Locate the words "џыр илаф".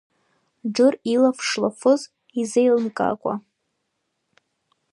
0.73-1.37